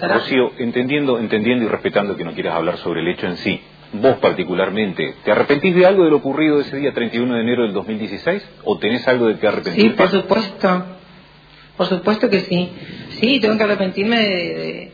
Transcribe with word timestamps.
Rocío, 0.00 0.52
entendiendo, 0.58 1.18
entendiendo 1.18 1.64
y 1.64 1.68
respetando 1.68 2.16
que 2.16 2.24
no 2.24 2.32
quieras 2.32 2.54
hablar 2.54 2.76
sobre 2.78 3.00
el 3.00 3.08
hecho 3.08 3.26
en 3.26 3.36
sí, 3.36 3.60
vos 3.92 4.16
particularmente, 4.16 5.14
¿te 5.24 5.32
arrepentís 5.32 5.74
de 5.74 5.86
algo 5.86 6.04
de 6.04 6.10
lo 6.10 6.16
ocurrido 6.16 6.60
ese 6.60 6.76
día 6.76 6.92
31 6.92 7.34
de 7.34 7.40
enero 7.40 7.62
del 7.62 7.72
2016? 7.72 8.48
¿O 8.64 8.78
tenés 8.78 9.06
algo 9.08 9.26
de 9.26 9.38
que 9.38 9.46
arrepentirte? 9.46 9.90
Sí, 9.90 9.96
por 9.96 10.08
supuesto. 10.08 10.86
Por 11.76 11.86
supuesto 11.86 12.30
que 12.30 12.40
sí. 12.40 12.70
Sí, 13.20 13.40
tengo 13.40 13.56
que 13.56 13.64
arrepentirme 13.64 14.18
de, 14.18 14.92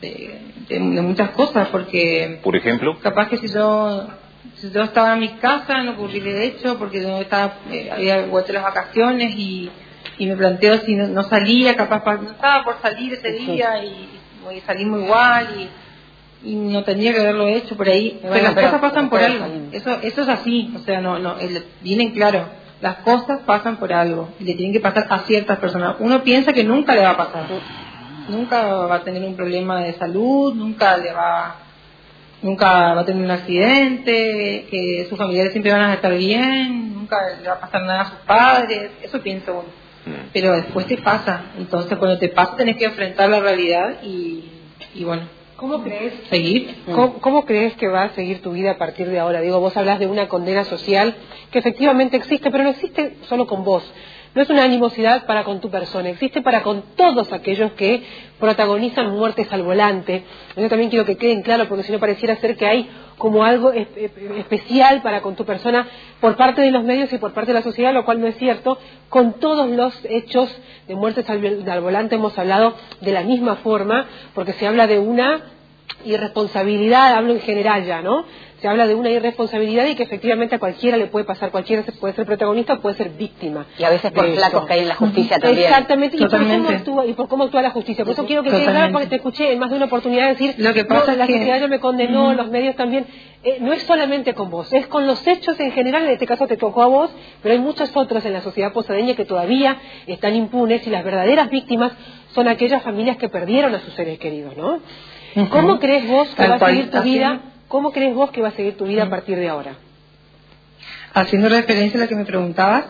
de, 0.00 0.40
de, 0.68 0.80
muchas 0.80 1.30
cosas 1.30 1.68
porque... 1.68 2.40
Por 2.42 2.56
ejemplo. 2.56 2.98
Capaz 3.00 3.28
que 3.28 3.38
si 3.38 3.48
yo, 3.48 4.08
si 4.56 4.70
yo 4.70 4.82
estaba 4.82 5.14
en 5.14 5.20
mi 5.20 5.28
casa 5.34 5.82
no 5.82 5.92
ocurriría 5.92 6.34
de 6.34 6.46
hecho 6.46 6.78
porque 6.78 7.02
yo 7.02 7.20
estaba, 7.20 7.54
eh, 7.70 7.90
había 7.90 8.26
vuelto 8.26 8.52
las 8.52 8.62
vacaciones 8.62 9.34
y, 9.36 9.70
y 10.18 10.26
me 10.26 10.36
planteo 10.36 10.78
si 10.78 10.94
no, 10.94 11.22
salía, 11.24 11.74
capaz 11.76 12.20
no 12.20 12.30
estaba 12.30 12.64
por 12.64 12.80
salir 12.80 13.12
ese 13.14 13.32
día 13.32 13.84
y, 13.84 14.08
y 14.50 14.60
salimos 14.60 15.00
igual 15.00 15.48
y 15.60 15.68
y 16.44 16.54
no 16.54 16.82
tendría 16.82 17.12
que 17.12 17.20
haberlo 17.20 17.46
hecho 17.46 17.76
por 17.76 17.88
ahí. 17.88 18.18
pero 18.20 18.34
las 18.34 18.54
cosas 18.54 18.80
pasan 18.80 19.08
por 19.08 19.20
algo. 19.20 19.46
Eso, 19.72 19.98
eso 20.02 20.22
es 20.22 20.28
así. 20.28 20.72
O 20.74 20.80
sea, 20.80 21.00
no, 21.00 21.18
no, 21.18 21.36
vienen 21.80 22.10
claro. 22.10 22.46
Las 22.80 22.96
cosas 22.96 23.40
pasan 23.46 23.76
por 23.76 23.92
algo 23.92 24.30
y 24.40 24.44
le 24.44 24.54
tienen 24.54 24.72
que 24.72 24.80
pasar 24.80 25.06
a 25.08 25.20
ciertas 25.20 25.58
personas. 25.58 25.96
Uno 26.00 26.22
piensa 26.24 26.52
que 26.52 26.64
nunca 26.64 26.94
le 26.94 27.02
va 27.02 27.10
a 27.10 27.16
pasar. 27.16 27.46
Nunca 28.28 28.62
va 28.62 28.96
a 28.96 29.04
tener 29.04 29.24
un 29.24 29.36
problema 29.36 29.80
de 29.80 29.92
salud, 29.94 30.54
nunca 30.54 30.96
le 30.96 31.12
va, 31.12 31.56
nunca 32.40 32.94
va 32.94 33.00
a 33.00 33.04
tener 33.04 33.24
un 33.24 33.30
accidente, 33.30 34.66
que 34.70 35.06
sus 35.08 35.18
familiares 35.18 35.52
siempre 35.52 35.72
van 35.72 35.82
a 35.82 35.94
estar 35.94 36.12
bien, 36.14 36.94
nunca 36.94 37.18
le 37.40 37.48
va 37.48 37.54
a 37.54 37.60
pasar 37.60 37.82
nada 37.82 38.00
a 38.00 38.10
sus 38.10 38.18
padres. 38.20 38.90
Eso 39.02 39.20
piensa 39.20 39.52
uno. 39.52 39.81
Pero 40.32 40.52
después 40.52 40.86
te 40.86 40.98
pasa. 40.98 41.52
Entonces, 41.58 41.98
cuando 41.98 42.18
te 42.18 42.28
pasa, 42.28 42.56
tenés 42.56 42.76
que 42.76 42.86
enfrentar 42.86 43.28
la 43.28 43.40
realidad 43.40 44.02
y, 44.02 44.44
y 44.94 45.04
bueno 45.04 45.42
¿Cómo 45.62 45.84
crees 45.84 46.14
seguir? 46.28 46.74
¿Cómo, 47.20 47.44
crees 47.44 47.74
que 47.74 47.86
va 47.86 48.02
a 48.02 48.08
seguir 48.16 48.42
tu 48.42 48.50
vida 48.50 48.72
a 48.72 48.78
partir 48.78 49.08
de 49.08 49.20
ahora? 49.20 49.40
Digo, 49.40 49.60
vos 49.60 49.76
hablas 49.76 50.00
de 50.00 50.08
una 50.08 50.26
condena 50.26 50.64
social 50.64 51.14
que 51.52 51.60
efectivamente 51.60 52.16
existe, 52.16 52.50
pero 52.50 52.64
no 52.64 52.70
existe 52.70 53.14
solo 53.28 53.46
con 53.46 53.62
vos. 53.62 53.88
No 54.34 54.40
es 54.40 54.48
una 54.48 54.64
animosidad 54.64 55.26
para 55.26 55.44
con 55.44 55.60
tu 55.60 55.70
persona, 55.70 56.08
existe 56.08 56.40
para 56.40 56.62
con 56.62 56.82
todos 56.96 57.30
aquellos 57.34 57.72
que 57.72 58.02
protagonizan 58.40 59.10
muertes 59.10 59.52
al 59.52 59.62
volante. 59.62 60.24
Yo 60.56 60.68
también 60.70 60.88
quiero 60.88 61.04
que 61.04 61.18
queden 61.18 61.42
claro, 61.42 61.68
porque 61.68 61.84
si 61.84 61.92
no 61.92 61.98
pareciera 61.98 62.36
ser 62.36 62.56
que 62.56 62.66
hay 62.66 62.90
como 63.18 63.44
algo 63.44 63.72
especial 63.72 65.02
para 65.02 65.20
con 65.20 65.36
tu 65.36 65.44
persona 65.44 65.86
por 66.18 66.36
parte 66.36 66.62
de 66.62 66.70
los 66.70 66.82
medios 66.82 67.12
y 67.12 67.18
por 67.18 67.32
parte 67.34 67.52
de 67.52 67.58
la 67.58 67.62
sociedad, 67.62 67.92
lo 67.92 68.06
cual 68.06 68.20
no 68.20 68.26
es 68.26 68.36
cierto. 68.38 68.78
Con 69.10 69.34
todos 69.34 69.68
los 69.68 70.02
hechos 70.06 70.50
de 70.88 70.94
muertes 70.94 71.28
al, 71.28 71.80
volante 71.82 72.14
hemos 72.14 72.36
hablado 72.38 72.74
de 73.02 73.12
la 73.12 73.22
misma 73.22 73.56
forma, 73.56 74.06
porque 74.34 74.54
se 74.54 74.66
habla 74.66 74.86
de 74.86 74.98
una 74.98 75.42
irresponsabilidad, 76.06 77.14
hablo 77.14 77.34
en 77.34 77.40
general 77.40 77.84
ya, 77.84 78.00
¿no? 78.00 78.24
Se 78.62 78.68
habla 78.68 78.86
de 78.86 78.94
una 78.94 79.10
irresponsabilidad 79.10 79.86
y 79.86 79.96
que 79.96 80.04
efectivamente 80.04 80.54
a 80.54 80.60
cualquiera 80.60 80.96
le 80.96 81.06
puede 81.06 81.24
pasar, 81.24 81.50
cualquiera 81.50 81.82
puede 81.98 82.14
ser 82.14 82.24
protagonista 82.24 82.74
o 82.74 82.80
puede 82.80 82.94
ser 82.94 83.10
víctima. 83.10 83.66
Y 83.76 83.82
a 83.82 83.90
veces 83.90 84.12
por 84.12 84.24
flacos 84.32 84.66
que 84.66 84.74
hay 84.74 84.80
en 84.82 84.88
la 84.88 84.94
justicia 84.94 85.40
también. 85.40 85.66
Exactamente, 85.66 86.16
y 86.16 86.20
por, 86.20 86.30
cómo 86.30 86.68
actúa, 86.68 87.06
y 87.06 87.12
por 87.14 87.28
cómo 87.28 87.44
actúa 87.44 87.60
la 87.60 87.70
justicia. 87.70 88.04
Por 88.04 88.12
eso 88.12 88.24
quiero 88.24 88.44
que 88.44 88.50
quede 88.50 88.62
claro, 88.62 88.92
porque 88.92 89.08
te 89.08 89.16
escuché 89.16 89.52
en 89.52 89.58
más 89.58 89.68
de 89.70 89.76
una 89.76 89.86
oportunidad 89.86 90.28
decir, 90.28 90.54
Lo 90.58 90.72
que 90.72 90.84
pasa 90.84 91.16
la 91.16 91.26
sociedad 91.26 91.58
ya 91.58 91.66
me 91.66 91.80
condenó, 91.80 92.34
los 92.34 92.50
medios 92.50 92.76
también. 92.76 93.04
Eh, 93.42 93.58
no 93.60 93.72
es 93.72 93.82
solamente 93.82 94.32
con 94.34 94.48
vos, 94.48 94.72
es 94.72 94.86
con 94.86 95.08
los 95.08 95.26
hechos 95.26 95.58
en 95.58 95.72
general, 95.72 96.04
en 96.04 96.10
este 96.10 96.28
caso 96.28 96.46
te 96.46 96.56
tocó 96.56 96.84
a 96.84 96.86
vos, 96.86 97.10
pero 97.42 97.54
hay 97.54 97.60
muchos 97.60 97.90
otros 97.96 98.24
en 98.24 98.32
la 98.32 98.42
sociedad 98.42 98.72
posadeña 98.72 99.16
que 99.16 99.24
todavía 99.24 99.78
están 100.06 100.36
impunes 100.36 100.86
y 100.86 100.90
las 100.90 101.02
verdaderas 101.02 101.50
víctimas 101.50 101.90
son 102.28 102.46
aquellas 102.46 102.84
familias 102.84 103.16
que 103.16 103.28
perdieron 103.28 103.74
a 103.74 103.80
sus 103.80 103.94
seres 103.94 104.20
queridos, 104.20 104.56
¿no? 104.56 104.78
¿Cómo 105.50 105.80
crees 105.80 106.06
vos 106.06 106.28
que 106.36 106.46
va 106.46 106.54
a 106.54 106.58
seguir 106.60 106.92
tu 106.92 107.02
vida? 107.02 107.40
¿Cómo 107.72 107.90
crees 107.90 108.14
vos 108.14 108.30
que 108.32 108.42
va 108.42 108.48
a 108.48 108.52
seguir 108.52 108.76
tu 108.76 108.84
vida 108.84 109.04
a 109.04 109.08
partir 109.08 109.38
de 109.38 109.48
ahora? 109.48 109.76
Haciendo 111.14 111.48
referencia 111.48 111.98
a 111.98 112.02
lo 112.02 112.06
que 112.06 112.14
me 112.14 112.26
preguntabas, 112.26 112.84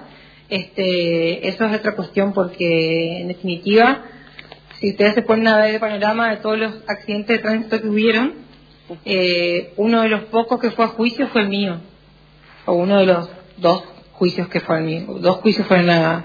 este, 0.49 1.47
eso 1.47 1.67
es 1.67 1.79
otra 1.79 1.95
cuestión 1.95 2.33
porque 2.33 3.21
en 3.21 3.29
definitiva, 3.29 4.03
si 4.81 4.91
ustedes 4.91 5.15
se 5.15 5.23
ponen 5.23 5.47
a 5.47 5.59
ver 5.59 5.75
el 5.75 5.81
panorama 5.81 6.31
de 6.31 6.39
todos 6.39 6.59
los 6.59 6.83
accidentes 6.89 7.37
de 7.37 7.43
tránsito 7.45 7.81
que 7.81 7.87
hubieron, 7.87 8.35
eh, 9.05 9.73
uno 9.77 10.03
de 10.03 10.09
los 10.09 10.25
pocos 10.25 10.61
que 10.61 10.73
fue 10.73 10.87
a 10.87 10.89
juicio 10.89 11.29
fue 11.29 11.43
el 11.43 11.49
mío, 11.49 11.81
o 12.67 12.73
uno 12.73 12.99
de 12.99 13.07
los 13.07 13.31
dos 13.59 13.85
juicios 14.23 14.47
que 14.47 14.61
fueron 14.61 15.21
dos 15.21 15.39
juicios 15.39 15.67
fueron 15.67 15.91
a 15.91 16.25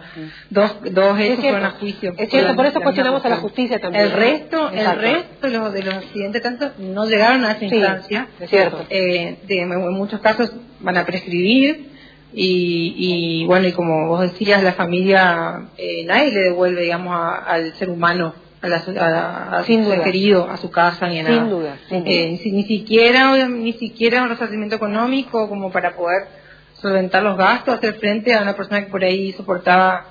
dos 0.52 0.78
dos 0.92 1.20
hechos 1.20 1.40
fueron 1.40 1.66
a 1.66 1.72
juicio 1.72 2.14
es 2.16 2.30
cierto 2.30 2.56
por 2.56 2.68
eso 2.68 2.80
cuestionamos 2.80 3.26
a 3.26 3.30
la 3.30 3.38
justicia 3.38 3.80
también. 3.80 4.06
El 4.06 4.12
resto 4.12 4.70
el 4.70 4.96
resto 4.98 5.48
de 5.48 5.58
los, 5.58 5.74
de 5.74 5.82
los 5.82 5.96
accidentes 5.96 6.44
tanto 6.44 6.74
no 6.78 7.08
llegaron 7.08 7.44
a 7.44 7.54
esa 7.54 7.66
instancia. 7.66 8.28
es 8.40 8.50
cierto. 8.52 8.86
Eh, 8.92 9.40
en 9.50 9.94
muchos 9.94 10.20
casos 10.22 10.52
van 10.80 10.96
a 10.96 11.06
prescribir 11.08 11.90
y, 12.34 13.42
y 13.42 13.46
bueno 13.48 13.68
y 13.68 13.72
como 13.72 14.10
vos 14.10 14.22
decías 14.22 14.62
la 14.62 14.74
familia 14.74 15.70
eh, 15.80 16.06
nadie 16.06 16.32
le 16.32 16.42
devuelve 16.50 16.84
digamos 16.84 17.18
al 17.48 17.74
ser 17.78 17.90
humano 17.90 18.36
a, 18.62 18.68
la, 18.68 18.78
a, 18.78 19.58
a 19.58 19.64
su 19.64 20.04
querido, 20.04 20.48
a 20.50 20.58
su 20.58 20.70
casa, 20.70 21.08
ni 21.08 21.20
a 21.20 21.24
nada. 21.24 21.36
Sin 21.36 21.50
duda. 21.50 21.78
Eh, 21.90 22.40
ni, 22.44 22.52
ni, 22.52 22.64
siquiera, 22.64 23.48
ni 23.48 23.74
siquiera 23.74 24.24
un 24.24 24.30
resarcimiento 24.30 24.76
económico 24.76 25.48
como 25.50 25.72
para 25.72 25.96
poder 25.96 26.28
solventar 26.82 27.24
los 27.24 27.38
gastos, 27.38 27.76
hacer 27.76 27.96
frente 27.96 28.34
a 28.34 28.42
una 28.42 28.56
persona 28.56 28.84
que 28.84 28.92
por 28.92 29.04
ahí 29.04 29.32
soportaba, 29.34 30.06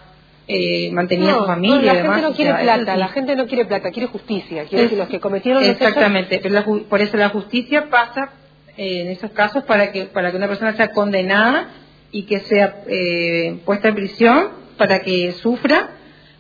eh, 0.49 0.91
mantenía 0.93 1.35
su 1.35 1.45
familia. 1.45 1.95
la 1.95 2.03
gente 2.03 2.23
no 2.23 2.33
quiere 2.35 2.55
plata, 2.55 2.97
la 2.97 3.09
gente 3.09 3.37
no 3.37 3.47
quiere 3.47 3.65
plata, 3.65 3.91
quiere 3.91 4.09
justicia. 4.09 4.65
Quiere 4.65 4.85
decir, 4.85 4.99
los 4.99 5.09
que 5.09 5.21
cometieron 5.21 5.63
Exactamente, 5.63 6.41
pero 6.43 6.85
por 6.89 7.01
eso 7.01 7.17
la 7.17 7.31
justicia 7.31 7.89
pasa 7.91 8.31
eh, 8.77 9.03
en 9.03 9.09
esos 9.09 9.31
casos 9.33 9.65
para 9.65 9.93
que, 9.93 10.05
para 10.05 10.31
que 10.31 10.37
una 10.37 10.49
persona 10.49 10.75
sea 10.75 10.93
condenada 10.93 11.69
y 12.11 12.23
que 12.23 12.41
sea 12.41 12.83
eh, 12.89 13.59
puesta 13.65 13.89
en 13.89 13.95
prisión 13.95 14.49
para 14.77 15.01
que 15.01 15.33
sufra 15.33 15.91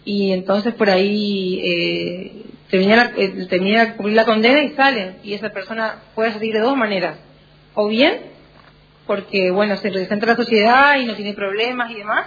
y 0.04 0.32
entonces 0.32 0.74
por 0.74 0.88
ahí 0.88 1.60
eh, 1.64 2.42
termina, 2.70 3.12
eh, 3.16 3.46
termina 3.48 3.84
de 3.84 3.92
cumplir 3.94 4.16
la 4.16 4.24
condena 4.24 4.62
y 4.62 4.70
sale 4.70 5.16
y 5.22 5.34
esa 5.34 5.50
persona 5.50 5.96
puede 6.14 6.32
salir 6.32 6.54
de 6.54 6.60
dos 6.60 6.76
maneras 6.76 7.16
o 7.74 7.88
bien 7.88 8.35
porque, 9.06 9.50
bueno, 9.50 9.76
se 9.76 9.90
representa 9.90 10.26
la 10.26 10.36
sociedad 10.36 10.98
y 10.98 11.06
no 11.06 11.14
tiene 11.14 11.32
problemas 11.32 11.90
y 11.90 11.94
demás, 11.96 12.26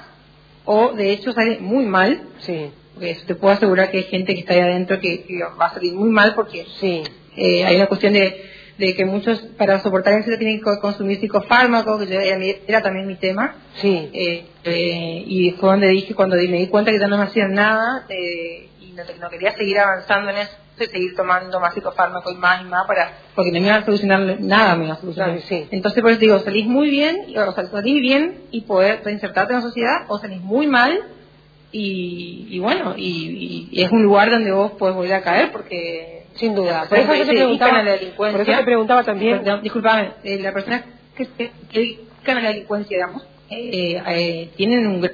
o 0.66 0.94
de 0.94 1.12
hecho 1.12 1.32
sale 1.34 1.60
muy 1.60 1.86
mal. 1.86 2.22
Sí. 2.40 2.72
Porque 2.94 3.18
te 3.26 3.36
puedo 3.36 3.54
asegurar 3.54 3.92
que 3.92 3.98
hay 3.98 4.04
gente 4.04 4.34
que 4.34 4.42
está 4.42 4.54
ahí 4.54 4.62
adentro 4.62 5.00
que, 5.00 5.26
va 5.60 5.68
a 5.68 5.74
salir 5.74 5.94
muy 5.94 6.10
mal 6.10 6.34
porque 6.36 6.66
sí. 6.80 7.04
eh, 7.36 7.64
hay 7.66 7.76
una 7.76 7.88
cuestión 7.88 8.14
de, 8.14 8.50
de, 8.78 8.96
que 8.96 9.06
muchos 9.06 9.40
para 9.58 9.80
soportar 9.80 10.20
eso 10.20 10.38
tienen 10.38 10.60
que 10.60 10.80
consumir 10.82 11.20
psicofármacos, 11.20 12.06
que 12.06 12.62
era 12.68 12.82
también 12.82 13.08
mi 13.08 13.16
tema. 13.16 13.56
Sí. 13.76 14.10
Eh, 14.14 14.46
eh, 14.66 15.24
y 15.26 15.52
fue 15.52 15.70
donde 15.70 15.88
dije, 15.88 16.14
cuando 16.14 16.36
me 16.36 16.60
di 16.60 16.68
cuenta 16.68 16.92
que 16.92 17.00
ya 17.00 17.08
no 17.08 17.18
me 17.18 17.24
hacían 17.24 17.54
nada 17.54 18.06
eh, 18.10 18.68
no 19.20 19.30
quería 19.30 19.52
seguir 19.52 19.80
avanzando 19.80 20.32
en 20.32 20.38
eso, 20.38 20.54
seguir 20.88 21.16
tomando 21.16 21.60
más 21.60 21.74
psicofármaco 21.74 22.32
y 22.32 22.36
más 22.36 22.62
y 22.62 22.66
más 22.66 22.86
para 22.88 23.12
porque 23.36 23.52
no 23.52 23.60
me 23.60 23.68
iba 23.68 23.76
a 23.76 23.86
solucionar 23.86 24.40
nada 24.40 24.76
me 24.76 24.86
iba 24.86 24.94
a 24.94 24.98
solucionar. 24.98 25.40
Sí. 25.42 25.68
entonces 25.72 26.02
por 26.02 26.12
eso 26.12 26.20
digo 26.20 26.40
salís 26.40 26.66
muy 26.66 26.90
bien 26.90 27.26
o 27.36 27.52
sea, 27.52 27.66
salís 27.68 28.02
bien 28.02 28.44
y 28.52 28.62
poder 28.62 29.02
reinsertarte 29.04 29.54
en 29.54 29.60
la 29.60 29.66
sociedad 29.66 30.06
o 30.08 30.18
salís 30.20 30.42
muy 30.42 30.68
mal 30.68 31.00
y, 31.72 32.48
y 32.50 32.60
bueno 32.60 32.96
y, 32.98 33.68
y, 33.72 33.84
es 33.84 33.92
un 33.92 34.04
lugar 34.04 34.32
donde 34.32 34.52
vos 34.52 34.72
podés 34.72 34.96
volver 34.96 35.14
a 35.14 35.22
caer 35.22 35.52
porque 35.52 36.26
sin 36.36 36.56
duda. 36.56 36.86
Por 36.88 36.98
eso, 36.98 37.12
te 37.12 37.26
preguntaba, 37.26 37.84
la 37.84 37.92
delincuencia, 37.92 38.38
por 38.38 38.50
eso 38.50 38.60
te 38.60 38.66
preguntaba 38.66 39.04
también 39.04 39.44
disculpame 39.62 40.12
eh, 40.24 40.40
la 40.40 40.54
persona 40.54 40.84
que 41.16 41.26
se 41.26 41.52
dedican 41.74 42.38
a 42.38 42.42
la 42.42 42.50
delincuencia 42.50 42.98
digamos 42.98 43.24
eh, 43.50 44.02
eh, 44.08 44.50
tienen 44.56 44.88
un, 44.88 45.10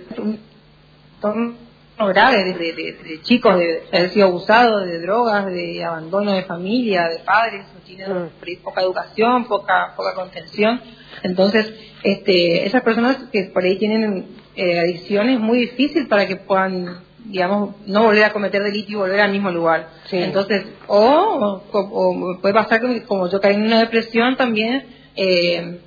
un 1.24 1.65
grave 1.98 2.44
de, 2.44 2.54
de, 2.54 3.22
chicos 3.22 3.58
de, 3.58 3.84
haber 3.92 4.10
sido 4.10 4.28
abusados 4.28 4.86
de 4.86 5.00
drogas, 5.00 5.46
de 5.46 5.84
abandono 5.84 6.34
de 6.34 6.44
familia, 6.44 7.08
de 7.08 7.20
padres, 7.20 7.66
tienen 7.86 8.12
mm. 8.12 8.64
poca 8.64 8.82
educación, 8.82 9.46
poca 9.46 9.94
poca 9.96 10.14
contención. 10.14 10.82
Entonces, 11.24 11.74
este, 12.04 12.66
esas 12.66 12.84
personas 12.84 13.18
que 13.32 13.46
por 13.46 13.64
ahí 13.64 13.78
tienen 13.78 14.28
eh, 14.56 14.80
adicciones 14.80 15.40
muy 15.40 15.60
difícil 15.60 16.08
para 16.08 16.28
que 16.28 16.36
puedan, 16.36 17.00
digamos, 17.24 17.76
no 17.88 18.04
volver 18.04 18.26
a 18.26 18.34
cometer 18.34 18.62
delito 18.62 18.92
y 18.92 18.96
volver 18.96 19.22
al 19.22 19.32
mismo 19.32 19.52
lugar. 19.52 19.90
Entonces, 20.12 20.66
o, 20.88 21.62
o, 21.72 22.38
puede 22.42 22.54
pasar 22.54 22.82
que 22.82 23.04
como 23.04 23.30
yo 23.30 23.40
caí 23.40 23.56
en 23.56 23.64
una 23.64 23.80
depresión 23.80 24.36
también, 24.36 24.86
eh, 25.16 25.80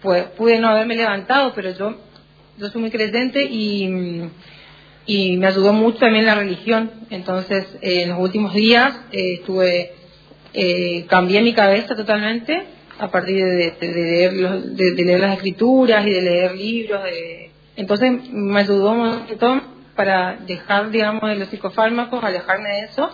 pues 0.00 0.24
pude 0.24 0.58
no 0.58 0.68
haberme 0.68 0.96
levantado, 0.96 1.52
pero 1.54 1.70
yo 1.72 1.94
yo 2.58 2.68
soy 2.68 2.80
muy 2.80 2.90
creyente 2.90 3.44
y 3.44 4.30
y 5.08 5.38
me 5.38 5.46
ayudó 5.46 5.72
mucho 5.72 5.98
también 5.98 6.26
la 6.26 6.34
religión. 6.34 6.90
Entonces, 7.08 7.66
eh, 7.80 8.02
en 8.02 8.10
los 8.10 8.20
últimos 8.20 8.52
días 8.52 8.94
eh, 9.10 9.38
estuve, 9.40 9.94
eh, 10.52 11.06
cambié 11.08 11.40
mi 11.40 11.54
cabeza 11.54 11.96
totalmente 11.96 12.62
a 12.98 13.10
partir 13.10 13.42
de, 13.42 13.74
leer 13.80 14.32
de, 14.32 15.04
leer 15.04 15.20
las 15.20 15.36
escrituras 15.36 16.06
y 16.06 16.10
de 16.10 16.20
leer 16.20 16.54
libros. 16.54 17.02
De... 17.04 17.50
Entonces, 17.76 18.20
me 18.30 18.60
ayudó 18.60 18.90
un 18.90 18.98
montón 18.98 19.62
para 19.96 20.36
dejar, 20.46 20.90
digamos, 20.90 21.22
de 21.26 21.36
los 21.36 21.48
psicofármacos, 21.48 22.22
alejarme 22.22 22.68
de 22.68 22.80
eso 22.80 23.10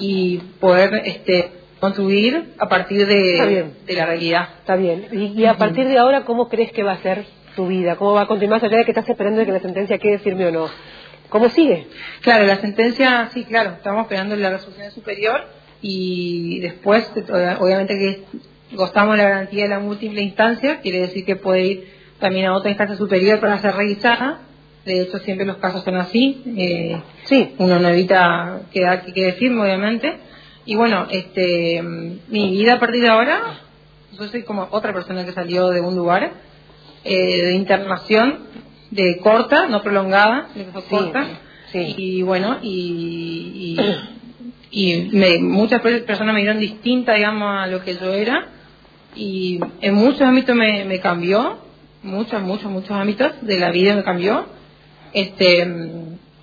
y 0.00 0.38
poder 0.58 1.00
este, 1.04 1.50
construir 1.78 2.54
a 2.58 2.68
partir 2.68 3.06
de, 3.06 3.70
de 3.86 3.94
la 3.94 4.06
realidad. 4.06 4.48
Está 4.58 4.74
bien. 4.74 5.06
Y, 5.12 5.44
a 5.44 5.54
partir 5.54 5.86
de 5.86 5.96
ahora, 5.98 6.24
¿cómo 6.24 6.48
crees 6.48 6.72
que 6.72 6.82
va 6.82 6.92
a 6.92 7.02
ser 7.02 7.24
tu 7.54 7.68
vida? 7.68 7.94
¿Cómo 7.94 8.14
va 8.14 8.22
a 8.22 8.26
continuar? 8.26 8.64
Allá 8.64 8.78
de 8.78 8.84
que 8.84 8.90
estás 8.90 9.08
esperando 9.08 9.38
de 9.38 9.46
que 9.46 9.52
la 9.52 9.60
sentencia 9.60 9.98
quede 9.98 10.18
firme 10.18 10.46
o 10.46 10.50
no. 10.50 10.95
¿Cómo 11.28 11.48
sigue? 11.48 11.86
Claro, 12.20 12.44
la 12.46 12.58
sentencia, 12.58 13.30
sí, 13.32 13.44
claro, 13.44 13.70
estamos 13.70 14.02
esperando 14.02 14.36
la 14.36 14.50
resolución 14.50 14.90
superior 14.92 15.46
y 15.82 16.60
después, 16.60 17.10
obviamente 17.58 17.94
que 17.94 18.76
gozamos 18.76 19.16
la 19.16 19.24
garantía 19.24 19.64
de 19.64 19.70
la 19.70 19.80
múltiple 19.80 20.22
instancia, 20.22 20.80
quiere 20.80 21.00
decir 21.00 21.24
que 21.24 21.36
puede 21.36 21.62
ir 21.62 21.88
también 22.18 22.46
a 22.46 22.54
otra 22.54 22.70
instancia 22.70 22.96
superior 22.96 23.40
para 23.40 23.58
ser 23.58 23.74
revisada. 23.74 24.40
De 24.84 25.02
hecho, 25.02 25.18
siempre 25.18 25.46
los 25.46 25.56
casos 25.56 25.82
son 25.82 25.96
así. 25.96 26.42
Eh, 26.56 27.00
sí, 27.24 27.54
uno 27.58 27.78
no 27.80 27.88
evita 27.88 28.60
quedar 28.72 29.04
que 29.04 29.12
quede 29.12 29.32
firme, 29.32 29.62
obviamente. 29.62 30.16
Y 30.64 30.76
bueno, 30.76 31.08
este, 31.10 31.82
mi 31.82 32.50
vida 32.50 32.74
a 32.74 32.78
partir 32.78 33.02
de 33.02 33.08
ahora, 33.08 33.60
yo 34.16 34.28
soy 34.28 34.44
como 34.44 34.68
otra 34.70 34.92
persona 34.92 35.24
que 35.24 35.32
salió 35.32 35.70
de 35.70 35.80
un 35.80 35.96
lugar 35.96 36.32
eh, 37.04 37.42
de 37.42 37.52
internación 37.54 38.45
de 38.96 39.18
corta, 39.18 39.66
no 39.68 39.82
prolongada, 39.82 40.48
de 40.54 40.66
corta. 40.88 41.26
Y 41.72 42.22
bueno, 42.22 42.58
y, 42.62 43.76
y, 44.70 45.40
muchas 45.40 45.82
personas 45.82 46.34
me 46.34 46.40
dieron 46.40 46.58
distinta, 46.58 47.14
digamos, 47.14 47.64
a 47.64 47.66
lo 47.66 47.84
que 47.84 47.96
yo 47.96 48.12
era. 48.12 48.48
Y 49.14 49.60
en 49.80 49.94
muchos 49.94 50.22
ámbitos 50.22 50.56
me, 50.56 50.84
me 50.84 51.00
cambió, 51.00 51.58
muchos, 52.02 52.42
muchos, 52.42 52.70
muchos 52.70 52.92
ámbitos 52.92 53.32
de 53.42 53.58
la 53.58 53.70
vida 53.70 53.94
me 53.94 54.04
cambió. 54.04 54.46
Este, 55.12 55.66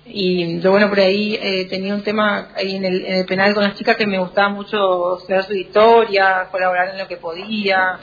y 0.06 0.60
yo, 0.60 0.70
bueno, 0.70 0.88
por 0.88 1.00
ahí 1.00 1.38
eh, 1.40 1.66
tenía 1.66 1.94
un 1.94 2.02
tema 2.02 2.48
ahí 2.54 2.76
en 2.76 2.84
el, 2.84 3.04
en 3.04 3.14
el 3.14 3.26
penal 3.26 3.54
con 3.54 3.64
las 3.64 3.74
chicas 3.74 3.96
que 3.96 4.06
me 4.06 4.18
gustaba 4.18 4.50
mucho 4.50 5.18
saber 5.26 5.44
su 5.44 5.54
historia, 5.54 6.48
colaborar 6.50 6.90
en 6.90 6.98
lo 6.98 7.08
que 7.08 7.16
podía 7.16 7.98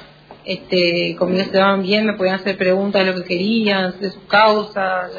este, 0.45 1.15
conmigo 1.17 1.45
se 1.45 1.57
daban 1.57 1.83
bien, 1.83 2.05
me 2.05 2.13
podían 2.13 2.35
hacer 2.35 2.57
preguntas 2.57 3.05
de 3.05 3.11
lo 3.11 3.17
que 3.17 3.27
querían, 3.27 3.99
de 3.99 4.11
sus 4.11 4.23
causas. 4.23 5.11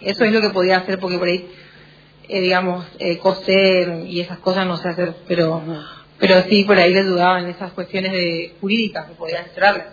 Eso 0.00 0.24
es 0.24 0.32
lo 0.32 0.40
que 0.40 0.50
podía 0.50 0.78
hacer 0.78 0.98
porque 0.98 1.18
por 1.18 1.28
ahí, 1.28 1.48
eh, 2.28 2.40
digamos, 2.40 2.86
eh, 2.98 3.18
coser 3.18 4.04
y 4.06 4.20
esas 4.20 4.38
cosas 4.38 4.66
no 4.66 4.76
sé 4.76 4.88
hacer, 4.88 5.14
pero 5.26 5.62
pero 6.22 6.40
sí 6.48 6.62
por 6.62 6.78
ahí 6.78 6.94
les 6.94 7.04
dudaban 7.04 7.48
esas 7.48 7.72
cuestiones 7.72 8.12
de 8.12 8.54
jurídicas 8.60 9.06
que 9.06 9.14
podían 9.14 9.44
entrarles. 9.44 9.86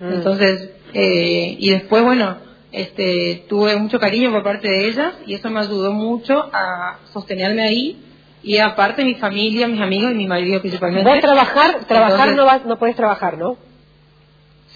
Mm. 0.00 0.12
Entonces, 0.14 0.70
eh, 0.92 1.56
y 1.58 1.70
después, 1.70 2.02
bueno, 2.02 2.38
este, 2.72 3.44
tuve 3.48 3.76
mucho 3.76 4.00
cariño 4.00 4.32
por 4.32 4.42
parte 4.42 4.66
de 4.66 4.88
ellas 4.88 5.14
y 5.26 5.34
eso 5.34 5.48
me 5.48 5.60
ayudó 5.60 5.92
mucho 5.92 6.50
a 6.52 6.98
sostenerme 7.12 7.62
ahí 7.62 8.02
y 8.42 8.58
aparte 8.58 9.04
mi 9.04 9.14
familia, 9.14 9.68
mis 9.68 9.80
amigos 9.80 10.10
y 10.10 10.14
mi 10.14 10.26
marido 10.26 10.60
principalmente. 10.60 11.08
Vos 11.08 11.20
trabajar, 11.20 11.84
trabajar 11.86 12.34
no 12.34 12.44
vas, 12.44 12.64
no 12.64 12.78
puedes 12.78 12.96
trabajar, 12.96 13.38
¿no? 13.38 13.56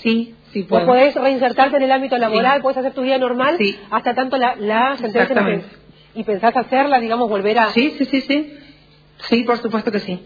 Sí, 0.02 0.34
sí 0.52 0.62
puedo. 0.64 0.86
Vos 0.86 0.96
podés 0.96 1.14
reinsertarte 1.14 1.76
en 1.76 1.82
el 1.82 1.92
ámbito 1.92 2.18
laboral, 2.18 2.62
puedes 2.62 2.78
hacer 2.78 2.92
tu 2.92 3.02
vida 3.02 3.18
normal 3.18 3.56
hasta 3.90 4.14
tanto 4.14 4.36
la, 4.36 4.56
la 4.56 4.96
sentencia 4.96 5.62
y 6.14 6.24
pensás 6.24 6.56
hacerla, 6.56 6.98
digamos, 7.00 7.28
volver 7.28 7.58
a... 7.58 7.70
Sí, 7.70 7.94
sí, 7.96 8.04
sí, 8.04 8.20
sí. 8.20 8.58
Sí, 9.28 9.42
por 9.44 9.58
supuesto 9.58 9.92
que 9.92 10.00
sí. 10.00 10.24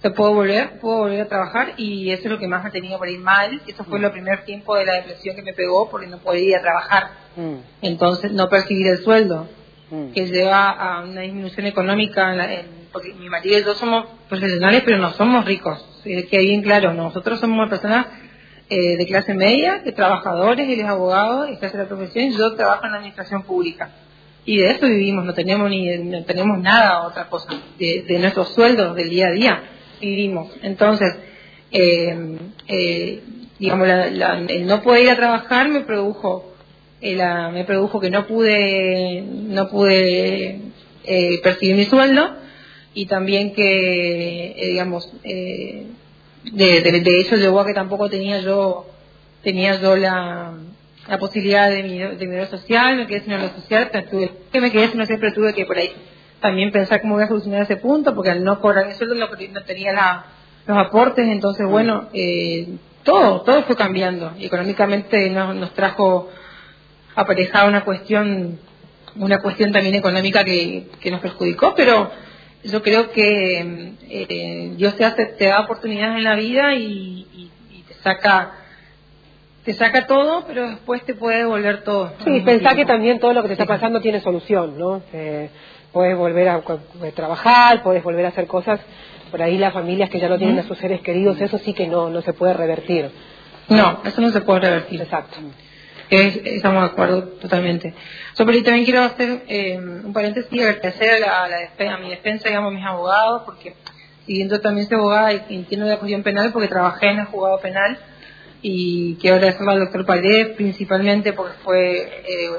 Te 0.00 0.10
puedo 0.10 0.32
volver, 0.32 0.78
puedo 0.80 0.98
volver 0.98 1.20
a 1.20 1.28
trabajar 1.28 1.74
y 1.76 2.10
eso 2.10 2.24
es 2.24 2.30
lo 2.30 2.38
que 2.38 2.48
más 2.48 2.62
me 2.62 2.70
ha 2.70 2.72
tenido 2.72 2.98
por 2.98 3.08
ir 3.08 3.20
mal. 3.20 3.60
Eso 3.66 3.84
fue 3.84 3.98
mm. 4.00 4.04
el 4.04 4.12
primer 4.12 4.44
tiempo 4.44 4.74
de 4.76 4.86
la 4.86 4.94
depresión 4.94 5.36
que 5.36 5.42
me 5.42 5.52
pegó 5.52 5.90
porque 5.90 6.06
no 6.06 6.18
podía 6.18 6.48
ir 6.48 6.56
a 6.56 6.62
trabajar. 6.62 7.10
Mm. 7.36 7.56
Entonces, 7.82 8.32
no 8.32 8.48
percibir 8.48 8.86
el 8.86 8.98
sueldo, 8.98 9.46
mm. 9.90 10.12
que 10.12 10.26
lleva 10.26 10.70
a 10.70 11.02
una 11.02 11.20
disminución 11.20 11.66
económica. 11.66 12.34
porque 12.92 13.12
mi 13.12 13.28
marido 13.28 13.58
y 13.58 13.64
yo 13.64 13.74
somos 13.74 14.06
profesionales, 14.28 14.82
pero 14.84 14.98
no 14.98 15.10
somos 15.10 15.44
ricos. 15.44 15.86
Que 16.02 16.38
bien 16.38 16.62
claro, 16.62 16.94
nosotros 16.94 17.38
somos 17.38 17.68
personas 17.68 18.06
eh, 18.72 18.96
de 18.96 19.04
clase 19.04 19.34
media, 19.34 19.80
de 19.84 19.90
trabajadores, 19.90 20.68
él 20.68 20.78
es 20.78 20.86
abogado, 20.86 21.44
en 21.44 21.58
la 21.60 21.88
profesión, 21.88 22.30
yo 22.30 22.54
trabajo 22.54 22.84
en 22.84 22.92
la 22.92 22.98
administración 22.98 23.42
pública. 23.42 23.90
Y 24.44 24.58
de 24.58 24.70
eso 24.70 24.86
vivimos, 24.86 25.24
no 25.24 25.34
tenemos 25.34 25.68
ni 25.68 25.88
no 25.98 26.22
tenemos 26.22 26.56
nada 26.60 27.04
otra 27.04 27.28
cosa, 27.28 27.48
de, 27.80 28.18
nuestros 28.20 28.54
sueldos 28.54 28.94
del 28.94 29.10
día 29.10 29.26
a 29.26 29.32
día 29.32 29.62
vivimos. 30.00 30.52
Entonces, 30.62 31.16
eh, 31.72 32.38
eh, 32.68 33.22
digamos, 33.58 33.88
el 33.88 34.66
no 34.68 34.82
poder 34.82 35.02
ir 35.02 35.10
a 35.10 35.16
trabajar 35.16 35.68
me 35.68 35.80
produjo, 35.80 36.54
me 37.02 37.64
produjo 37.64 37.98
que 37.98 38.10
no 38.10 38.28
pude, 38.28 39.20
no 39.20 39.68
pude 39.68 40.60
percibir 41.42 41.74
mi 41.74 41.86
sueldo 41.86 42.36
y 42.94 43.06
también 43.06 43.52
que, 43.52 44.54
digamos, 44.62 45.12
de, 46.44 46.80
de, 46.80 47.00
de, 47.00 47.20
hecho 47.20 47.36
llevó 47.36 47.60
a 47.60 47.66
que 47.66 47.74
tampoco 47.74 48.08
tenía 48.08 48.40
yo 48.40 48.86
tenía 49.42 49.80
yo 49.80 49.96
la, 49.96 50.52
la 51.08 51.18
posibilidad 51.18 51.70
de 51.70 51.82
mi, 51.82 51.98
de 51.98 52.26
mi 52.26 52.46
social, 52.46 52.96
me 52.96 53.06
quedé 53.06 53.20
sin 53.22 53.32
lo 53.32 53.48
social, 53.48 53.90
tuve, 54.10 54.30
que 54.52 54.60
me 54.60 54.70
quedé 54.70 54.88
sin 54.88 55.06
siempre 55.06 55.32
tuve 55.32 55.54
que 55.54 55.66
por 55.66 55.76
ahí 55.76 55.92
también 56.40 56.72
pensar 56.72 57.00
cómo 57.00 57.14
voy 57.14 57.24
a 57.24 57.28
solucionar 57.28 57.62
ese 57.62 57.76
punto, 57.76 58.14
porque 58.14 58.30
al 58.30 58.42
no 58.42 58.60
cobrar 58.60 58.86
el 58.86 58.94
sueldo 58.94 59.14
no, 59.14 59.26
no 59.26 59.62
tenía 59.64 59.92
la, 59.92 60.24
los 60.66 60.78
aportes, 60.78 61.26
entonces 61.28 61.66
mm. 61.66 61.70
bueno, 61.70 62.08
eh, 62.12 62.68
todo, 63.04 63.42
todo 63.42 63.62
fue 63.64 63.76
cambiando. 63.76 64.32
Económicamente 64.38 65.30
nos, 65.30 65.54
nos 65.54 65.72
trajo 65.74 66.28
aparejada 67.14 67.66
una 67.66 67.84
cuestión, 67.84 68.58
una 69.16 69.40
cuestión 69.40 69.72
también 69.72 69.94
económica 69.94 70.44
que, 70.44 70.88
que 71.00 71.10
nos 71.10 71.20
perjudicó, 71.20 71.74
pero 71.74 72.10
yo 72.64 72.82
creo 72.82 73.10
que 73.10 73.94
eh, 74.08 74.72
Dios 74.76 74.96
te, 74.96 75.04
hace, 75.04 75.26
te 75.26 75.46
da 75.46 75.60
oportunidades 75.60 76.18
en 76.18 76.24
la 76.24 76.36
vida 76.36 76.74
y, 76.74 77.50
te 77.86 77.94
saca 77.94 78.52
te 79.64 79.74
saca 79.74 80.06
todo, 80.06 80.44
pero 80.46 80.70
después 80.70 81.02
te 81.04 81.14
puede 81.14 81.38
devolver 81.38 81.84
todo. 81.84 82.14
Sí, 82.24 82.40
pensá 82.40 82.74
que 82.74 82.86
también 82.86 83.18
todo 83.18 83.34
lo 83.34 83.42
que 83.42 83.48
te 83.48 83.54
está 83.54 83.66
pasando 83.66 84.00
tiene 84.00 84.20
solución, 84.20 84.78
¿no? 84.78 85.02
Eh, 85.12 85.50
puedes 85.92 86.16
volver 86.16 86.48
a, 86.48 86.62
trabajar, 87.14 87.82
puedes 87.82 88.02
volver 88.02 88.24
a 88.24 88.28
hacer 88.28 88.46
cosas. 88.46 88.80
Por 89.30 89.42
ahí 89.42 89.58
las 89.58 89.74
familias 89.74 90.08
que 90.08 90.18
ya 90.18 90.30
no 90.30 90.38
tienen 90.38 90.58
a 90.58 90.62
sus 90.62 90.78
seres 90.78 91.02
queridos, 91.02 91.40
eso 91.40 91.58
sí 91.58 91.74
que 91.74 91.86
no, 91.86 92.08
no 92.08 92.22
se 92.22 92.32
puede 92.32 92.54
revertir. 92.54 93.10
No, 93.68 94.00
eso 94.02 94.20
no 94.22 94.30
se 94.30 94.40
puede 94.40 94.60
revertir. 94.60 95.02
Exacto 95.02 95.36
estamos 96.10 96.82
de 96.82 96.88
acuerdo 96.88 97.22
totalmente. 97.40 97.94
Yo 98.36 98.44
también 98.44 98.84
quiero 98.84 99.02
hacer 99.02 99.42
eh, 99.48 99.78
un 99.78 100.12
paréntesis 100.12 100.52
y 100.52 100.60
agradecer 100.60 101.24
a, 101.24 101.48
la, 101.48 101.94
a 101.94 101.98
mi 101.98 102.10
defensa, 102.10 102.48
digamos, 102.48 102.72
a 102.72 102.76
mis 102.76 102.84
abogados, 102.84 103.42
porque 103.44 103.74
siguiendo 104.26 104.60
también 104.60 104.88
soy 104.88 104.98
abogada 104.98 105.32
y 105.32 105.56
entiendo 105.56 105.86
de 105.86 105.98
cuestión 105.98 106.22
penal 106.22 106.52
porque 106.52 106.68
trabajé 106.68 107.10
en 107.10 107.20
el 107.20 107.26
juzgado 107.26 107.60
penal 107.60 107.98
y 108.62 109.16
quiero 109.16 109.36
agradecerle 109.36 109.72
al 109.72 109.80
doctor 109.80 110.06
Paredes 110.06 110.56
principalmente 110.56 111.32
porque 111.32 111.54
fue 111.64 112.02
eh, 112.02 112.50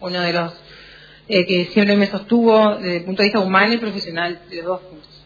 uno 0.00 0.20
de 0.20 0.32
los 0.32 0.52
eh, 1.28 1.46
que 1.46 1.64
siempre 1.66 1.96
me 1.96 2.06
sostuvo 2.06 2.76
desde 2.76 2.98
el 2.98 3.04
punto 3.04 3.22
de 3.22 3.28
vista 3.28 3.40
humano 3.40 3.72
y 3.72 3.78
profesional 3.78 4.40
de 4.48 4.56
los 4.56 4.64
dos 4.64 4.80
puntos. 4.82 5.24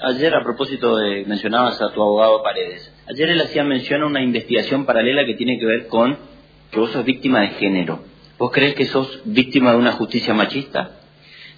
ayer 0.00 0.34
a 0.34 0.42
propósito 0.42 0.96
de, 0.96 1.24
mencionabas 1.26 1.80
a 1.80 1.92
tu 1.92 2.02
abogado 2.02 2.42
Paredes, 2.42 2.92
ayer 3.08 3.28
él 3.30 3.40
hacía 3.40 3.64
mención 3.64 4.02
a 4.02 4.06
una 4.06 4.22
investigación 4.22 4.84
paralela 4.84 5.24
que 5.26 5.34
tiene 5.34 5.58
que 5.58 5.66
ver 5.66 5.86
con 5.88 6.37
que 6.70 6.78
vos 6.78 6.90
sos 6.92 7.04
víctima 7.04 7.40
de 7.40 7.48
género. 7.48 8.00
¿Vos 8.38 8.52
crees 8.52 8.74
que 8.74 8.86
sos 8.86 9.20
víctima 9.24 9.72
de 9.72 9.78
una 9.78 9.92
justicia 9.92 10.34
machista? 10.34 10.92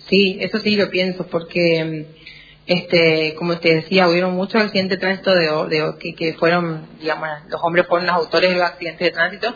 Sí, 0.08 0.38
eso 0.40 0.58
sí 0.58 0.76
lo 0.76 0.90
pienso, 0.90 1.26
porque, 1.26 2.06
este, 2.66 3.34
como 3.36 3.58
te 3.58 3.74
decía, 3.76 4.08
hubieron 4.08 4.34
muchos 4.34 4.62
accidentes 4.62 4.98
de 4.98 5.00
tránsito 5.00 5.34
de, 5.68 6.14
que, 6.16 6.34
fueron, 6.34 6.86
digamos, 7.00 7.28
los 7.48 7.60
hombres 7.62 7.86
fueron 7.86 8.06
los 8.06 8.16
autores 8.16 8.50
de 8.50 8.56
los 8.56 8.66
accidentes 8.66 9.06
de 9.06 9.12
tránsito 9.12 9.54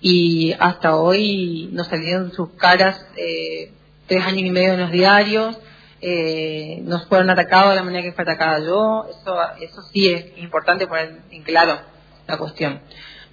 y 0.00 0.54
hasta 0.58 0.96
hoy 0.96 1.68
nos 1.72 1.86
salieron 1.86 2.32
sus 2.32 2.50
caras 2.54 3.06
eh, 3.16 3.70
tres 4.06 4.24
años 4.24 4.42
y 4.42 4.50
medio 4.50 4.72
en 4.72 4.80
los 4.80 4.90
diarios, 4.90 5.60
eh, 6.00 6.80
nos 6.82 7.06
fueron 7.06 7.30
atacados 7.30 7.70
de 7.70 7.76
la 7.76 7.84
manera 7.84 8.02
que 8.02 8.12
fue 8.12 8.22
atacada 8.22 8.58
yo, 8.58 9.06
eso, 9.08 9.38
eso 9.60 9.82
sí 9.92 10.08
es 10.08 10.24
importante 10.38 10.88
poner 10.88 11.20
en 11.30 11.42
claro 11.42 11.78
la 12.26 12.38
cuestión 12.38 12.80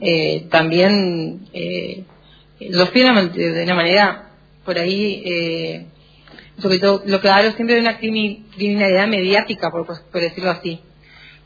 eh, 0.01 0.47
también 0.49 1.47
eh, 1.53 2.03
lo 2.61 2.87
fui 2.87 3.01
de 3.01 3.63
una 3.63 3.75
manera 3.75 4.29
por 4.63 4.77
ahí, 4.77 5.23
eh, 5.25 5.85
sobre 6.59 6.79
todo 6.79 7.03
lo 7.05 7.19
que 7.19 7.29
hablo 7.29 7.51
siempre 7.53 7.75
de 7.75 7.81
una 7.81 7.97
criminalidad 7.97 9.07
mediática, 9.07 9.71
por, 9.71 9.87
decirlo 10.13 10.51
así, 10.51 10.79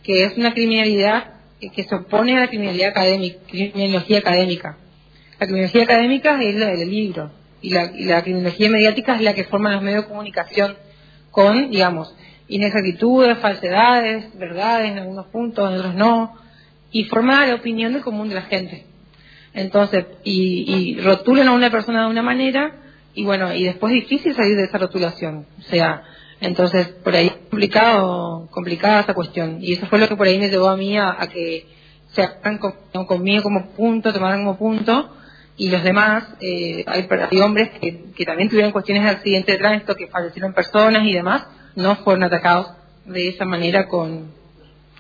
que 0.04 0.26
es 0.26 0.38
una 0.38 0.54
criminalidad 0.54 1.34
que 1.60 1.84
se 1.84 1.96
opone 1.96 2.36
a 2.36 2.42
la 2.42 2.48
criminalidad 2.48 2.90
académica, 2.90 3.40
criminología 3.48 4.20
académica. 4.20 4.78
La 5.40 5.48
criminología 5.48 5.84
académica 5.84 6.44
es 6.44 6.56
la 6.56 6.68
del 6.68 6.90
libro 6.90 7.32
y 7.62 7.70
la, 7.70 7.92
y 7.96 8.04
la 8.04 8.22
criminología 8.22 8.70
mediática 8.70 9.16
es 9.16 9.22
la 9.22 9.34
que 9.34 9.46
forman 9.46 9.74
los 9.74 9.82
medios 9.82 10.04
de 10.04 10.10
comunicación 10.10 10.76
con, 11.32 11.72
digamos, 11.72 12.14
inexactitudes, 12.48 13.38
falsedades, 13.40 14.38
verdades 14.38 14.92
en 14.92 15.00
algunos 15.00 15.28
puntos, 15.28 15.72
en 15.72 15.80
otros 15.80 15.96
no, 15.96 16.38
y 16.94 17.04
forma 17.06 17.46
la 17.46 17.56
opinión 17.56 17.92
del 17.92 18.02
común 18.02 18.30
de 18.30 18.36
la 18.36 18.44
gente. 18.44 18.86
Entonces, 19.54 20.06
y, 20.24 20.96
y 20.96 21.02
rotulan 21.02 21.50
a 21.50 21.52
una 21.52 21.70
persona 21.70 22.04
de 22.06 22.10
una 22.10 22.22
manera 22.22 22.84
y 23.14 23.26
bueno, 23.26 23.54
y 23.54 23.66
después 23.66 23.94
es 23.94 24.02
difícil 24.02 24.36
salir 24.36 24.56
de 24.56 24.64
esa 24.64 24.78
rotulación. 24.78 25.46
O 25.60 25.62
sea, 25.64 26.04
Entonces, 26.42 26.88
por 26.88 27.16
ahí 27.16 27.30
complicado, 27.50 28.48
complicada 28.52 29.02
esa 29.02 29.14
cuestión. 29.14 29.58
Y 29.62 29.74
eso 29.74 29.86
fue 29.88 30.00
lo 30.00 30.08
que 30.08 30.16
por 30.16 30.28
ahí 30.28 30.40
me 30.40 30.50
llevó 30.50 30.70
a 30.70 30.78
mí 30.78 30.98
a, 30.98 31.18
que 31.32 31.68
se 32.12 32.24
hagan 32.24 32.60
conmigo 33.08 33.44
como 33.44 33.72
punto, 33.72 34.12
tomaran 34.12 34.44
como 34.44 34.58
punto, 34.58 35.16
y 35.56 35.70
los 35.70 35.84
demás, 35.84 36.36
eh, 36.42 36.84
hay, 36.88 37.08
hay, 37.32 37.40
hombres 37.40 37.70
que, 37.80 38.12
que, 38.16 38.26
también 38.26 38.50
tuvieron 38.50 38.72
cuestiones 38.72 39.04
de 39.04 39.10
accidente 39.10 39.54
de 39.54 39.58
tránsito, 39.58 39.96
que 39.96 40.08
fallecieron 40.08 40.54
personas 40.54 41.06
y 41.06 41.14
demás, 41.14 41.48
no 41.76 41.96
fueron 41.98 42.24
atacados 42.24 42.72
de 43.06 43.30
esa 43.30 43.46
manera 43.46 43.88
con, 43.88 44.32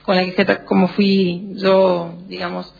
con 0.03 0.15
la 0.15 0.25
que 0.25 0.45
como 0.65 0.89
fui 0.89 1.53
yo, 1.55 2.13
digamos, 2.27 2.73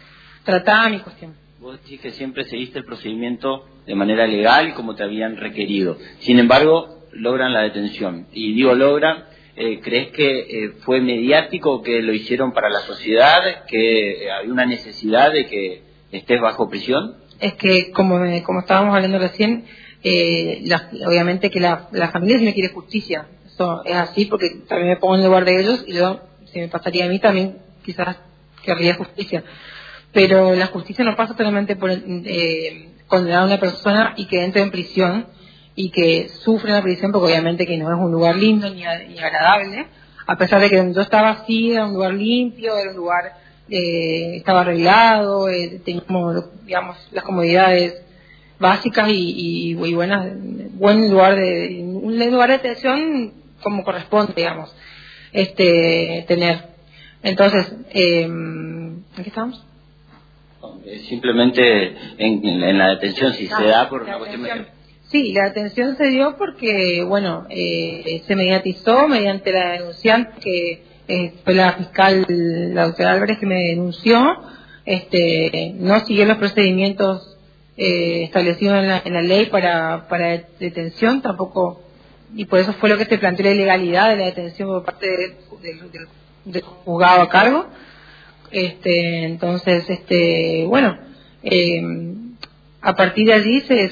tratada 0.43 0.89
mi 0.89 0.99
cuestión. 0.99 1.35
Vos 1.59 1.81
decís 1.81 2.01
que 2.01 2.11
siempre 2.11 2.43
seguiste 2.45 2.79
el 2.79 2.85
procedimiento 2.85 3.65
de 3.85 3.95
manera 3.95 4.27
legal 4.27 4.73
como 4.73 4.95
te 4.95 5.03
habían 5.03 5.37
requerido. 5.37 5.97
Sin 6.19 6.39
embargo, 6.39 7.05
logran 7.13 7.53
la 7.53 7.61
detención. 7.61 8.27
Y 8.33 8.53
digo 8.53 8.75
logran, 8.75 9.25
eh, 9.55 9.79
¿crees 9.81 10.09
que 10.09 10.39
eh, 10.39 10.69
fue 10.81 10.99
mediático 10.99 11.81
que 11.81 12.01
lo 12.01 12.13
hicieron 12.13 12.53
para 12.53 12.69
la 12.69 12.79
sociedad, 12.79 13.65
que 13.67 14.29
hay 14.31 14.49
una 14.49 14.65
necesidad 14.65 15.31
de 15.31 15.47
que 15.47 15.83
estés 16.11 16.41
bajo 16.41 16.69
prisión? 16.69 17.15
Es 17.39 17.53
que, 17.53 17.91
como, 17.91 18.19
como 18.43 18.59
estábamos 18.59 18.95
hablando 18.95 19.19
recién, 19.19 19.65
eh, 20.03 20.63
obviamente 21.05 21.49
que 21.49 21.59
la, 21.59 21.87
la 21.91 22.09
familia 22.09 22.39
sí 22.39 22.45
me 22.45 22.53
quiere 22.53 22.73
justicia. 22.73 23.27
Eso 23.45 23.83
es 23.85 23.95
así 23.95 24.25
porque 24.25 24.49
también 24.67 24.89
me 24.89 24.97
pongo 24.97 25.15
en 25.15 25.21
el 25.21 25.27
lugar 25.27 25.45
de 25.45 25.59
ellos 25.59 25.85
y 25.87 25.93
yo, 25.93 26.19
si 26.53 26.59
me 26.59 26.67
pasaría 26.69 27.05
a 27.05 27.09
mí, 27.09 27.19
también 27.19 27.57
quizás 27.83 28.17
querría 28.63 28.95
justicia. 28.95 29.43
Pero 30.11 30.53
la 30.55 30.67
justicia 30.67 31.03
no 31.03 31.15
pasa 31.15 31.35
solamente 31.35 31.75
por 31.75 31.91
condenar 33.07 33.41
a 33.41 33.45
una 33.45 33.59
persona 33.59 34.13
y 34.15 34.25
que 34.25 34.43
entre 34.43 34.61
en 34.61 34.71
prisión, 34.71 35.27
y 35.75 35.89
que 35.89 36.29
sufren 36.29 36.73
la 36.73 36.81
prisión 36.81 37.11
porque 37.11 37.31
obviamente 37.31 37.65
que 37.65 37.77
no 37.77 37.91
es 37.91 37.99
un 37.99 38.11
lugar 38.11 38.35
lindo 38.35 38.69
ni, 38.69 38.85
agradable, 38.85 39.87
a 40.25 40.37
pesar 40.37 40.61
de 40.61 40.69
que 40.69 40.93
yo 40.93 41.01
estaba 41.01 41.29
así, 41.29 41.71
era 41.71 41.85
un 41.85 41.93
lugar 41.93 42.13
limpio, 42.13 42.77
era 42.77 42.91
un 42.91 42.97
lugar, 42.97 43.33
eh, 43.69 44.37
estaba 44.37 44.61
arreglado, 44.61 45.49
eh, 45.49 45.81
digamos, 45.83 47.07
las 47.11 47.23
comodidades 47.23 48.01
básicas 48.59 49.09
y, 49.09 49.71
y, 49.71 49.93
buenas, 49.93 50.31
buen 50.73 51.09
lugar 51.09 51.35
de, 51.35 51.81
un 51.81 52.17
lugar 52.31 52.49
de 52.49 52.57
detención 52.57 53.33
como 53.61 53.83
corresponde, 53.83 54.33
digamos, 54.35 54.73
este, 55.33 56.25
tener. 56.27 56.69
Entonces, 57.21 57.73
eh, 57.93 58.23
¿en 58.23 59.03
qué 59.15 59.29
estamos? 59.29 59.65
Simplemente 61.09 61.95
en, 62.17 62.77
la 62.77 62.89
detención, 62.91 63.33
si 63.33 63.47
se 63.47 63.53
ah, 63.53 63.67
da 63.67 63.89
por 63.89 64.03
una 64.03 64.17
cuestión 64.17 64.67
Sí, 65.13 65.31
la 65.31 65.45
atención 65.45 65.95
se 65.95 66.07
dio 66.07 66.37
porque, 66.37 67.03
bueno, 67.07 67.45
eh, 67.49 68.23
se 68.25 68.35
mediatizó 68.35 69.07
mediante 69.07 69.51
la 69.51 69.73
denunciante, 69.73 70.39
que 70.41 70.83
eh, 71.07 71.33
fue 71.43 71.53
la 71.53 71.73
fiscal, 71.73 72.25
la 72.27 72.87
doctora 72.87 73.11
Álvarez, 73.11 73.37
que 73.37 73.45
me 73.45 73.61
denunció. 73.61 74.37
Este, 74.85 75.75
no 75.75 75.99
siguió 76.05 76.25
los 76.25 76.37
procedimientos 76.37 77.37
eh, 77.77 78.23
establecidos 78.23 78.83
en 79.05 79.13
la, 79.13 79.21
ley 79.21 79.45
para, 79.47 80.07
para 80.07 80.43
detención, 80.59 81.21
tampoco, 81.21 81.82
y 82.35 82.45
por 82.45 82.59
eso 82.59 82.73
fue 82.73 82.89
lo 82.89 82.97
que 82.97 83.05
se 83.05 83.17
planteó 83.17 83.45
la 83.45 83.51
ilegalidad 83.51 84.09
de 84.09 84.15
la 84.17 84.25
detención 84.25 84.69
por 84.69 84.83
parte 84.83 85.07
del 86.45 86.61
juzgado 86.61 87.21
a 87.21 87.29
cargo. 87.29 87.67
Este, 88.51 89.23
entonces, 89.25 89.89
este, 89.89 90.65
bueno, 90.67 90.97
eh, 91.43 91.81
a 92.81 92.95
partir 92.95 93.27
de 93.27 93.33
allí 93.33 93.61
se, 93.61 93.87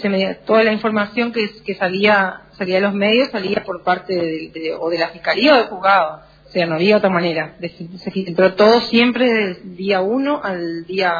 toda 0.45 0.63
la 0.63 0.73
información 0.73 1.31
que, 1.31 1.49
que, 1.63 1.75
salía 1.75 2.41
salía 2.57 2.75
de 2.75 2.81
los 2.81 2.93
medios 2.93 3.31
salía 3.31 3.63
por 3.63 3.83
parte 3.83 4.13
de, 4.13 4.75
o 4.79 4.89
de 4.89 4.99
la 4.99 5.09
fiscalía 5.09 5.53
o 5.53 5.57
del 5.57 5.67
juzgado. 5.67 6.21
O 6.47 6.51
sea 6.51 6.65
no 6.65 6.75
había 6.75 6.97
otra 6.97 7.09
manera. 7.09 7.55
Se 7.59 8.11
filtró 8.11 8.55
todo 8.55 8.81
siempre 8.81 9.31
del 9.31 9.77
día 9.77 10.01
uno 10.01 10.41
al 10.43 10.85
día 10.85 11.13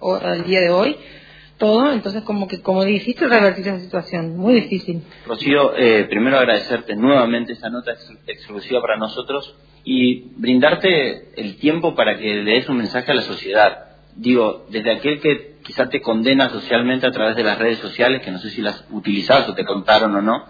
al 0.00 0.44
día 0.44 0.60
de 0.60 0.70
hoy 0.70 0.96
todo 1.58 1.92
entonces 1.92 2.22
como 2.22 2.48
que 2.48 2.60
como 2.60 2.84
difícil 2.84 3.28
revertir 3.28 3.66
esa 3.68 3.80
situación 3.80 4.36
muy 4.36 4.54
difícil. 4.54 5.02
Rocío 5.26 5.76
eh, 5.76 6.06
primero 6.08 6.38
agradecerte 6.38 6.96
nuevamente 6.96 7.52
esa 7.52 7.68
nota 7.68 7.94
exclusiva 8.26 8.80
para 8.80 8.96
nosotros 8.96 9.54
y 9.84 10.30
brindarte 10.36 11.32
el 11.40 11.56
tiempo 11.56 11.94
para 11.94 12.16
que 12.16 12.42
le 12.42 12.52
des 12.52 12.68
un 12.68 12.78
mensaje 12.78 13.10
a 13.10 13.14
la 13.14 13.22
sociedad. 13.22 13.84
Digo 14.14 14.66
desde 14.70 14.92
aquel 14.92 15.20
que 15.20 15.58
quizá 15.64 15.88
te 15.88 16.00
condena 16.00 16.48
socialmente 16.48 17.06
a 17.06 17.12
través 17.12 17.36
de 17.36 17.44
las 17.44 17.58
redes 17.58 17.78
sociales, 17.78 18.22
que 18.22 18.30
no 18.30 18.38
sé 18.38 18.50
si 18.50 18.62
las 18.62 18.86
utilizas 18.90 19.48
o 19.48 19.54
te 19.54 19.64
contaron 19.64 20.14
o 20.14 20.22
no, 20.22 20.44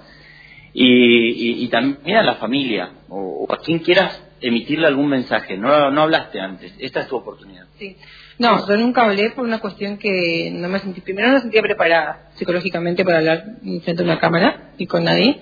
y, 0.72 1.66
también 1.68 2.18
a 2.18 2.22
la 2.22 2.36
familia, 2.36 2.90
o, 3.08 3.46
a 3.50 3.56
quien 3.58 3.80
quieras 3.80 4.22
emitirle 4.40 4.86
algún 4.86 5.08
mensaje. 5.08 5.56
No, 5.56 5.90
no 5.90 6.02
hablaste 6.02 6.40
antes, 6.40 6.72
esta 6.78 7.00
es 7.00 7.08
tu 7.08 7.16
oportunidad. 7.16 7.66
Sí. 7.78 7.96
No, 8.38 8.66
yo 8.68 8.76
nunca 8.76 9.02
hablé 9.02 9.30
por 9.30 9.44
una 9.44 9.58
cuestión 9.58 9.98
que 9.98 10.50
no 10.52 10.68
me 10.68 10.78
sentí, 10.78 11.00
primero 11.00 11.28
no 11.28 11.34
me 11.34 11.40
sentía 11.40 11.60
preparada 11.60 12.30
psicológicamente 12.36 13.04
para 13.04 13.18
hablar 13.18 13.44
frente 13.82 14.02
a 14.02 14.04
una 14.04 14.20
cámara 14.20 14.70
y 14.78 14.86
con 14.86 15.04
nadie. 15.04 15.40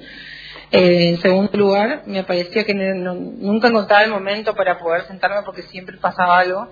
En 0.71 1.21
segundo 1.21 1.57
lugar, 1.59 2.03
me 2.07 2.25
parecía 2.25 2.65
que 2.65 2.75
nunca 2.75 3.69
encontraba 3.69 4.03
el 4.03 4.11
momento 4.11 4.55
para 4.55 4.79
poder 4.79 5.03
sentarme 5.03 5.43
porque 5.45 5.63
siempre 5.63 5.99
pasaba 5.99 6.39
algo. 6.39 6.69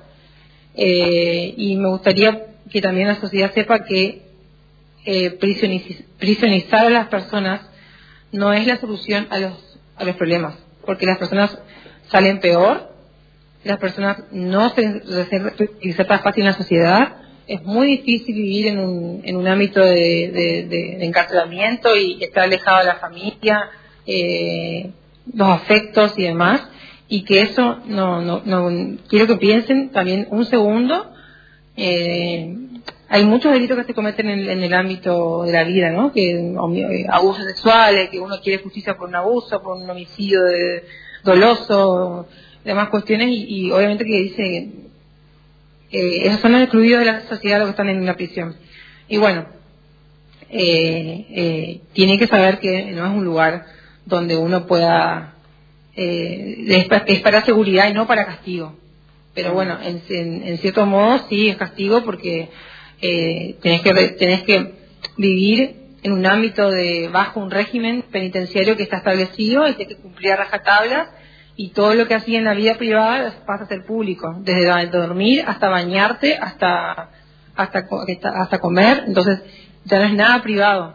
Eh, 0.75 1.54
y 1.57 1.76
me 1.76 1.88
gustaría 1.88 2.47
que 2.71 2.81
también 2.81 3.07
la 3.07 3.21
sociedad 3.21 3.52
sepa 3.52 3.85
que 3.85 4.23
eh, 5.04 5.31
prisionizar 6.19 6.87
a 6.87 6.90
las 6.90 7.09
personas 7.09 7.61
no 8.33 8.52
es 8.52 8.66
la 8.66 8.78
solución 8.78 9.28
a 9.31 9.38
los, 9.38 9.78
a 9.97 10.04
los 10.04 10.16
problemas, 10.16 10.57
porque 10.85 11.07
las 11.07 11.19
personas 11.19 11.57
salen 12.14 12.38
peor, 12.38 12.92
las 13.64 13.78
personas 13.78 14.23
no 14.30 14.68
se 14.68 15.02
reinsertan 15.83 16.21
fácil 16.21 16.42
en 16.42 16.50
la 16.50 16.56
sociedad, 16.56 17.16
es 17.49 17.64
muy 17.64 17.88
difícil 17.88 18.37
vivir 18.37 18.68
en 18.68 18.78
un, 18.78 19.23
en 19.25 19.37
un 19.37 19.49
ámbito 19.49 19.80
de, 19.80 20.99
encarcelamiento 21.00 21.97
y 21.97 22.23
estar 22.23 22.44
alejado 22.44 22.78
de 22.78 22.85
la 22.85 22.94
familia, 22.94 23.68
eh, 24.06 24.90
los 25.35 25.49
afectos 25.49 26.14
y 26.16 26.23
demás, 26.23 26.68
y 27.09 27.25
que 27.25 27.40
eso 27.40 27.80
no, 27.87 28.23
no, 28.23 28.42
no 28.44 28.97
quiero 29.09 29.26
que 29.26 29.37
piensen 29.37 29.90
también 29.90 30.28
un 30.30 30.44
segundo 30.44 31.11
eh, 31.76 32.56
hay 33.09 33.25
muchos 33.25 33.52
delitos 33.52 33.76
que 33.78 33.85
se 33.85 33.94
cometen 33.94 34.28
en, 34.28 34.62
el 34.62 34.75
ámbito 34.75 35.42
de 35.42 35.52
la 35.52 35.64
vida, 35.64 35.90
¿no? 35.90 36.12
Que 36.12 36.30
eh, 36.30 37.06
abusos 37.11 37.44
sexuales, 37.44 38.11
que 38.11 38.21
uno 38.21 38.40
quiere 38.40 38.62
justicia 38.62 38.97
por 38.97 39.09
un 39.09 39.16
abuso, 39.16 39.61
por 39.61 39.76
un 39.76 39.90
homicidio 39.90 40.40
doloso, 41.25 42.28
demás 42.64 42.88
cuestiones 42.88 43.28
y, 43.31 43.71
obviamente 43.71 44.04
que 44.04 44.23
dice 44.23 44.69
eh, 45.90 46.26
esos 46.26 46.40
son 46.40 46.52
los 46.52 46.62
excluidos 46.62 47.00
de 47.00 47.07
la 47.07 47.23
sociedad 47.23 47.59
los 47.59 47.69
que 47.69 47.71
están 47.73 47.88
en 47.88 48.04
la 48.04 48.16
prisión. 48.16 48.57
Y 49.09 49.16
bueno, 49.16 49.47
eh, 50.50 51.26
eh, 51.31 51.81
tiene 51.93 52.19
que 52.19 52.26
saber 52.26 52.59
que 52.61 52.93
no 52.93 53.07
es 53.07 53.12
un 53.12 53.25
lugar 53.25 53.66
donde 54.07 54.37
uno 54.37 54.66
pueda 54.66 55.35
eh, 55.97 56.87
es 57.07 57.21
para 57.21 57.45
seguridad 57.45 57.88
y 57.88 57.95
no 57.95 58.07
para 58.07 58.26
castigo 58.26 58.76
pero 59.35 59.52
bueno, 59.52 59.78
en, 59.83 60.00
en, 60.09 60.59
cierto 60.59 60.87
modo 60.87 61.26
sí 61.28 61.49
es 61.49 61.57
castigo 61.57 62.04
porque 62.04 62.49
eh, 63.02 63.57
tenés, 63.61 63.83
que, 63.83 63.93
tenés 63.93 64.43
que 64.45 64.75
vivir 65.16 65.75
en 66.04 66.12
un 66.12 66.26
ámbito 66.26 66.70
de 66.70 67.08
bajo 67.11 67.40
un 67.40 67.50
régimen 67.50 68.04
penitenciario 68.12 68.76
que 68.76 68.84
está 68.84 68.99
establecido 68.99 69.66
y 69.66 69.75
que 69.75 69.96
cumplir 69.96 70.32
a 70.32 70.37
rajatabla 70.37 71.11
y 71.56 71.70
todo 71.70 71.94
lo 71.94 72.06
que 72.06 72.14
hacía 72.14 72.38
en 72.38 72.44
la 72.44 72.52
vida 72.52 72.75
privada 72.75 73.32
pasa 73.46 73.64
a 73.64 73.68
ser 73.68 73.84
público, 73.87 74.34
desde 74.40 74.87
dormir 74.87 75.44
hasta 75.46 75.70
bañarte, 75.70 76.37
hasta, 76.37 77.08
hasta, 77.56 77.87
hasta 78.34 78.58
comer, 78.58 79.04
entonces 79.06 79.40
ya 79.84 79.99
no 79.99 80.04
es 80.04 80.12
nada 80.12 80.42
privado, 80.42 80.94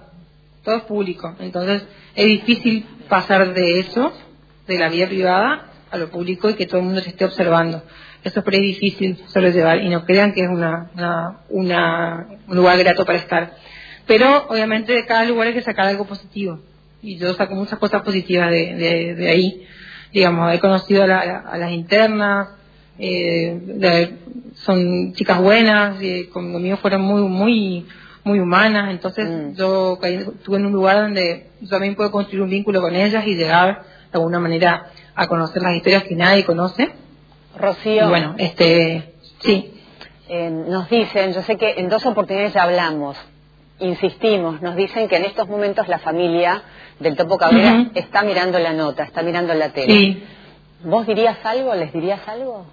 todo 0.63 0.75
es 0.75 0.83
público, 0.83 1.35
entonces 1.39 1.83
es 2.13 2.25
difícil 2.25 2.85
pasar 3.07 3.53
de 3.53 3.79
eso, 3.79 4.13
de 4.67 4.77
la 4.77 4.89
vida 4.89 5.07
privada, 5.07 5.65
a 5.89 5.97
lo 5.97 6.09
público 6.11 6.51
y 6.51 6.53
que 6.53 6.67
todo 6.67 6.81
el 6.81 6.85
mundo 6.85 7.01
se 7.01 7.09
esté 7.09 7.25
observando. 7.25 7.81
Eso 8.23 8.39
es 8.39 8.43
por 8.43 8.53
difícil 8.53 9.17
llevar 9.33 9.79
y 9.81 9.89
no 9.89 10.05
crean 10.05 10.33
que 10.33 10.41
es 10.41 10.49
una, 10.49 10.91
una, 11.49 12.27
un 12.47 12.55
lugar 12.55 12.77
grato 12.77 13.05
para 13.05 13.17
estar. 13.17 13.55
Pero 14.09 14.47
obviamente 14.49 14.91
de 14.91 15.05
cada 15.05 15.23
lugar 15.23 15.49
hay 15.49 15.53
que 15.53 15.61
sacar 15.61 15.85
algo 15.85 16.03
positivo. 16.05 16.57
Y 16.99 17.17
yo 17.17 17.31
saco 17.35 17.53
muchas 17.53 17.77
cosas 17.77 18.01
positivas 18.01 18.49
de, 18.49 19.13
de, 19.15 19.29
ahí. 19.29 19.67
Digamos, 20.11 20.51
he 20.51 20.59
conocido 20.59 21.03
a, 21.03 21.55
las 21.55 21.71
internas, 21.71 22.47
eh, 22.97 24.15
son 24.55 25.13
chicas 25.13 25.39
buenas, 25.39 26.01
y 26.01 26.23
conmigo 26.23 26.77
fueron 26.77 27.01
muy, 27.01 27.21
muy, 27.21 27.85
muy 28.23 28.39
humanas. 28.39 28.89
Entonces 28.89 29.29
mm. 29.29 29.53
yo 29.53 29.99
estuve 30.01 30.57
en 30.57 30.65
un 30.65 30.71
lugar 30.71 31.01
donde 31.01 31.51
yo 31.61 31.69
también 31.69 31.93
puedo 31.93 32.09
construir 32.09 32.41
un 32.41 32.49
vínculo 32.49 32.81
con 32.81 32.95
ellas 32.95 33.27
y 33.27 33.35
llegar 33.35 33.83
de 34.11 34.17
alguna 34.17 34.39
manera 34.39 34.87
a 35.13 35.27
conocer 35.27 35.61
las 35.61 35.75
historias 35.75 36.05
que 36.05 36.15
nadie 36.15 36.45
conoce 36.45 36.89
Rocío. 37.55 38.09
bueno, 38.09 38.33
este, 38.39 39.13
sí. 39.43 39.71
Eh, 40.29 40.49
nos 40.49 40.89
dicen, 40.89 41.31
yo 41.31 41.43
sé 41.43 41.57
que 41.57 41.75
en 41.77 41.89
dos 41.89 42.03
oportunidades 42.07 42.53
ya 42.53 42.63
hablamos, 42.63 43.15
insistimos, 43.79 44.61
nos 44.61 44.75
dicen 44.75 45.07
que 45.07 45.17
en 45.17 45.25
estos 45.25 45.47
momentos 45.47 45.87
la 45.87 45.99
familia 45.99 46.63
del 46.99 47.15
Topo 47.15 47.37
Cabrera 47.37 47.91
está 47.93 48.23
mirando 48.23 48.59
la 48.59 48.73
nota, 48.73 49.03
está 49.03 49.21
mirando 49.21 49.53
la 49.53 49.69
tele. 49.69 49.93
Sí, 49.93 50.23
¿Vos 50.83 51.05
dirías 51.05 51.37
algo? 51.43 51.75
¿Les 51.75 51.91
dirías 51.91 52.25
algo? 52.27 52.65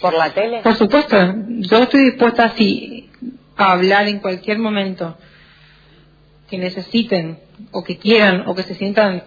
¿Por 0.00 0.14
la 0.14 0.30
tele? 0.30 0.60
por 0.62 0.74
supuesto. 0.76 1.16
Yo 1.48 1.78
estoy 1.78 2.04
dispuesta 2.04 2.44
así 2.44 3.10
a 3.56 3.72
hablar 3.72 4.08
en 4.08 4.20
cualquier 4.20 4.58
momento 4.58 5.16
que 6.48 6.58
necesiten 6.58 7.38
o 7.72 7.84
que 7.84 7.98
quieran 7.98 8.44
o 8.46 8.54
que 8.54 8.62
se 8.62 8.74
sientan 8.74 9.22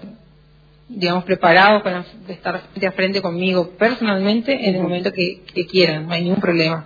digamos 0.90 1.24
preparados 1.24 1.82
para 1.82 2.06
estar 2.28 2.60
frente 2.60 2.88
a 2.88 2.92
frente 2.92 3.22
conmigo 3.22 3.72
personalmente 3.78 4.68
en 4.68 4.76
el 4.76 4.82
momento 4.82 5.12
que, 5.12 5.42
que 5.42 5.66
quieran, 5.66 6.08
no 6.08 6.14
hay 6.14 6.24
ningún 6.24 6.42
problema. 6.42 6.86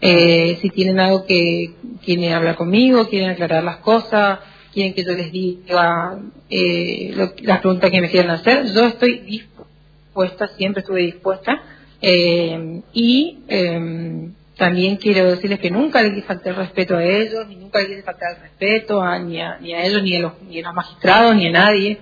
Eh, 0.00 0.58
si 0.60 0.70
tienen 0.70 1.00
algo 1.00 1.24
que 1.26 1.70
quieren 2.04 2.32
hablar 2.32 2.56
conmigo, 2.56 3.08
quieren 3.08 3.30
aclarar 3.30 3.64
las 3.64 3.78
cosas, 3.78 4.40
quieren 4.72 4.92
que 4.94 5.04
yo 5.04 5.12
les 5.12 5.32
diga 5.32 6.18
eh, 6.50 7.12
lo- 7.16 7.32
las 7.42 7.60
preguntas 7.60 7.90
que 7.90 8.00
me 8.00 8.10
quieran 8.10 8.30
hacer, 8.32 8.66
yo 8.74 8.86
estoy 8.86 9.20
dispuesta, 9.20 10.48
siempre 10.56 10.80
estuve 10.80 11.02
dispuesta. 11.02 11.62
eh, 12.02 12.82
y 12.92 13.38
eh, 13.48 14.28
también 14.58 14.96
quiero 14.96 15.30
decirles 15.30 15.60
que 15.60 15.70
nunca 15.70 16.02
les 16.02 16.24
falté 16.24 16.50
el 16.50 16.56
respeto 16.56 16.96
a 16.96 17.04
ellos, 17.04 17.46
ni 17.48 17.56
nunca 17.56 17.80
les 17.80 18.04
falté 18.04 18.24
el 18.34 18.40
respeto 18.42 19.02
a, 19.02 19.18
ni, 19.18 19.40
a, 19.40 19.58
ni 19.60 19.72
a 19.74 19.84
ellos, 19.84 20.02
ni 20.02 20.14
a, 20.16 20.20
los, 20.20 20.32
ni 20.42 20.60
a 20.60 20.62
los 20.66 20.74
magistrados, 20.74 21.34
ni 21.36 21.46
a 21.48 21.52
nadie. 21.52 21.98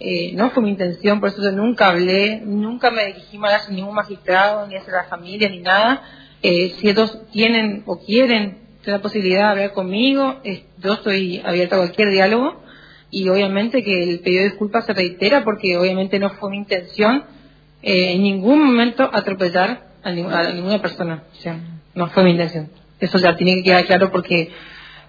Eh, 0.00 0.32
no 0.34 0.50
fue 0.50 0.62
mi 0.62 0.70
intención, 0.70 1.18
por 1.20 1.30
eso 1.30 1.42
yo 1.42 1.50
nunca 1.52 1.88
hablé, 1.88 2.40
nunca 2.44 2.90
me 2.92 3.06
dirigí 3.06 3.36
mal 3.38 3.52
hacia 3.54 3.74
ningún 3.74 3.94
magistrado, 3.94 4.66
ni 4.68 4.76
hacia 4.76 4.92
la 4.92 5.04
familia, 5.04 5.48
ni 5.48 5.58
nada. 5.60 6.02
Eh, 6.42 6.74
si 6.78 6.88
ellos 6.88 7.18
tienen 7.32 7.82
o 7.86 7.98
quieren 7.98 8.58
la 8.84 9.00
posibilidad 9.00 9.40
de 9.40 9.50
hablar 9.50 9.72
conmigo, 9.72 10.36
eh, 10.44 10.64
yo 10.78 10.94
estoy 10.94 11.42
abierta 11.44 11.76
a 11.76 11.80
cualquier 11.80 12.10
diálogo 12.10 12.62
y 13.10 13.28
obviamente 13.28 13.82
que 13.82 14.02
el 14.04 14.20
pedido 14.20 14.42
de 14.44 14.48
disculpas 14.50 14.86
se 14.86 14.92
reitera 14.94 15.44
porque 15.44 15.76
obviamente 15.76 16.18
no 16.18 16.30
fue 16.30 16.50
mi 16.50 16.58
intención 16.58 17.24
eh, 17.82 18.12
en 18.12 18.22
ningún 18.22 18.64
momento 18.64 19.08
atropellar 19.12 19.88
a, 20.02 20.10
ni- 20.12 20.22
a 20.22 20.52
ninguna 20.52 20.80
persona. 20.80 21.24
O 21.32 21.40
sea, 21.40 21.58
no 21.94 22.06
fue 22.08 22.24
mi 22.24 22.30
intención. 22.30 22.70
Eso 23.00 23.18
ya 23.18 23.36
tiene 23.36 23.56
que 23.56 23.62
quedar 23.64 23.84
claro 23.86 24.10
porque, 24.10 24.50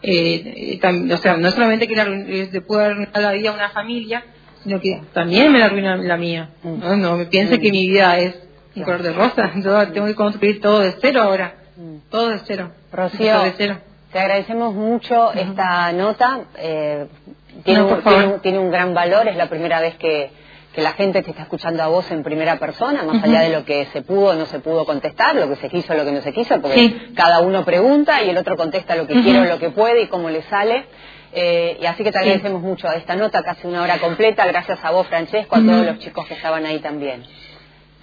eh, 0.01 0.79
o 1.13 1.17
sea, 1.17 1.37
no 1.37 1.51
solamente 1.51 1.87
que 1.87 1.95
le 1.95 2.01
eh, 2.43 2.49
le 2.51 2.61
puede 2.61 2.85
arruinar 2.85 3.21
la 3.21 3.31
vida 3.33 3.49
a 3.51 3.53
una 3.53 3.69
familia, 3.69 4.23
sino 4.63 4.79
que 4.79 5.01
también 5.13 5.51
me 5.51 5.59
la 5.59 5.65
arruina 5.65 5.95
la 5.97 6.17
mía. 6.17 6.49
No, 6.63 6.95
no 6.97 7.17
me 7.17 7.25
piense 7.25 7.59
que 7.59 7.71
mi 7.71 7.87
vida 7.87 8.17
es 8.19 8.35
un 8.75 8.83
color 8.83 9.01
de 9.03 9.13
rosa. 9.13 9.51
Yo 9.57 9.91
tengo 9.91 10.07
que 10.07 10.15
construir 10.15 10.61
todo 10.61 10.79
de 10.79 10.95
cero 11.01 11.21
ahora. 11.23 11.53
Todo 12.09 12.29
de 12.29 12.39
cero. 12.45 12.71
Rocío, 12.91 13.19
Empezar 13.27 13.43
de 13.43 13.53
cero. 13.57 13.77
te 14.11 14.19
agradecemos 14.19 14.73
mucho 14.73 15.31
esta 15.33 15.91
nota. 15.93 16.41
eh, 16.57 17.07
tiene, 17.63 17.79
No, 17.81 17.87
un, 17.87 18.01
tiene 18.03 18.27
un- 18.27 18.39
tiene 18.41 18.59
un 18.59 18.71
gran 18.71 18.93
valor, 18.93 19.27
es 19.27 19.35
la 19.35 19.47
primera 19.49 19.79
vez 19.81 19.95
que, 19.95 20.31
que 20.73 20.81
la 20.81 20.91
gente 20.93 21.21
te 21.23 21.31
está 21.31 21.43
escuchando 21.43 21.81
a 21.83 21.87
vos 21.87 22.09
en 22.11 22.23
primera 22.23 22.57
persona, 22.57 23.03
más 23.03 23.23
allá 23.23 23.41
de 23.41 23.49
lo 23.49 23.65
que 23.65 23.85
se 23.87 24.01
pudo 24.01 24.27
o 24.31 24.33
no 24.35 24.45
se 24.45 24.59
pudo 24.59 24.85
contestar, 24.85 25.35
lo 25.35 25.49
que 25.49 25.55
se 25.55 25.67
quiso 25.69 25.93
o 25.93 25.95
lo 25.95 26.05
que 26.05 26.11
no 26.11 26.21
se 26.21 26.31
quiso, 26.31 26.61
porque 26.61 26.75
Sí. 26.77 27.13
cada 27.15 27.39
uno 27.41 27.65
pregunta 27.65 28.21
y 28.23 28.29
el 28.29 28.37
otro 28.37 28.55
contesta 28.55 28.95
lo 28.95 29.07
que 29.07 29.21
quiere 29.21 29.39
o 29.41 29.45
lo 29.45 29.57
que 29.59 29.69
puede 29.71 30.03
y 30.03 30.07
cómo 30.07 30.29
le 30.29 30.41
sale. 30.43 30.85
Eh, 31.31 31.77
y 31.81 31.85
así 31.85 32.03
que 32.03 32.11
te 32.11 32.17
Sí. 32.19 32.23
agradecemos 32.25 32.61
mucho 32.61 32.91
esta 32.91 33.15
nota, 33.15 33.43
casi 33.43 33.67
una 33.67 33.81
hora 33.83 33.97
completa, 33.99 34.45
gracias 34.47 34.79
a 34.83 34.91
vos, 34.91 35.05
Francesco, 35.07 35.55
a 35.55 35.59
todos 35.59 35.85
los 35.85 35.99
chicos 35.99 36.25
que 36.27 36.33
estaban 36.35 36.65
ahí 36.65 36.79
también. 36.79 37.23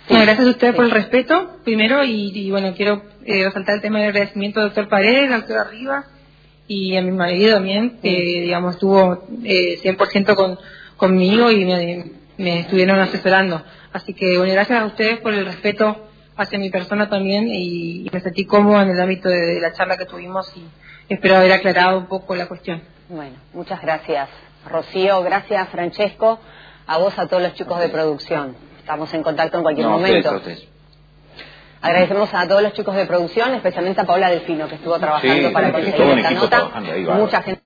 Sí. 0.08 0.14
Gracias 0.14 0.46
a 0.46 0.50
ustedes 0.50 0.72
Sí. 0.72 0.76
por 0.76 0.84
el 0.84 0.90
respeto, 0.92 1.56
primero, 1.64 2.04
y, 2.04 2.30
y 2.34 2.50
bueno, 2.50 2.74
quiero 2.76 3.02
eh, 3.24 3.44
resaltar 3.44 3.76
el 3.76 3.80
tema 3.80 3.98
del 3.98 4.08
agradecimiento 4.10 4.60
al 4.60 4.66
doctor 4.66 4.88
Paredes, 4.88 5.30
al 5.32 5.40
doctor 5.40 5.58
Arriba, 5.58 6.04
y 6.68 6.96
a 6.96 7.02
mi 7.02 7.10
marido 7.12 7.54
también, 7.54 7.98
que 8.02 8.08
digamos 8.10 8.74
estuvo 8.74 9.26
eh, 9.44 9.78
100% 9.82 10.34
con, 10.34 10.58
conmigo 10.96 11.50
y 11.50 11.64
me, 11.64 12.04
me 12.38 12.60
estuvieron 12.60 12.98
asesorando. 13.00 13.62
Así 13.92 14.14
que 14.14 14.36
bueno, 14.38 14.52
gracias 14.52 14.80
a 14.80 14.86
ustedes 14.86 15.18
por 15.20 15.32
el 15.34 15.44
respeto 15.46 16.08
hacia 16.36 16.58
mi 16.58 16.70
persona 16.70 17.08
también 17.08 17.48
y, 17.48 18.06
y 18.06 18.10
me 18.12 18.20
sentí 18.20 18.44
cómoda 18.44 18.82
en 18.82 18.90
el 18.90 19.00
ámbito 19.00 19.28
de, 19.28 19.40
de 19.40 19.60
la 19.60 19.72
charla 19.72 19.96
que 19.96 20.04
tuvimos 20.04 20.52
y 20.56 20.64
espero 21.08 21.36
haber 21.36 21.52
aclarado 21.52 21.98
un 21.98 22.06
poco 22.06 22.34
la 22.36 22.46
cuestión. 22.46 22.82
Bueno, 23.08 23.36
muchas 23.54 23.80
gracias, 23.80 24.28
Rocío. 24.68 25.22
Gracias, 25.22 25.68
Francesco. 25.70 26.40
A 26.88 26.98
vos, 26.98 27.18
a 27.18 27.26
todos 27.26 27.42
los 27.42 27.54
chicos 27.54 27.80
de 27.80 27.88
producción. 27.88 28.54
Estamos 28.86 29.12
en 29.14 29.22
contacto 29.24 29.56
en 29.56 29.64
cualquier 29.64 29.84
No, 29.88 29.94
momento. 29.94 30.36
ustedes. 30.36 30.64
Agradecemos 31.82 32.32
a 32.32 32.46
todos 32.46 32.62
los 32.62 32.72
chicos 32.72 32.94
de 32.94 33.04
producción, 33.04 33.52
especialmente 33.54 34.00
a 34.00 34.04
Paula 34.04 34.30
Delfino, 34.30 34.68
que 34.68 34.76
estuvo 34.76 34.96
trabajando 34.96 35.48
Sí, 35.48 35.52
para 35.52 35.72
conseguir 35.72 36.00
esta 36.18 36.30
nota. 36.30 36.70
Mucha 37.16 37.42
gente. 37.42 37.62